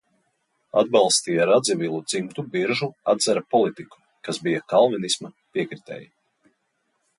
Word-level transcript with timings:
Atbalstīja 0.81 1.45
Radzivilu 1.49 1.99
dzimtu 2.13 2.45
Biržu 2.55 2.89
atzara 3.15 3.45
politiku, 3.57 4.01
kas 4.29 4.43
bija 4.49 4.65
kalvinisma 4.75 5.33
piekritēji. 5.55 6.13